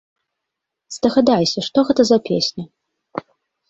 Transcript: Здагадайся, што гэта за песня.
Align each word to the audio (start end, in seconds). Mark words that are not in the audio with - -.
Здагадайся, 0.95 1.59
што 1.69 1.87
гэта 1.93 2.01
за 2.13 2.23
песня. 2.33 2.63